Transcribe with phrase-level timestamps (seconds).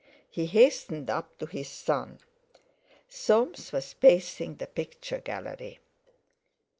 [0.31, 2.17] He hastened up to his son.
[3.07, 5.77] Soames was pacing the picture gallery.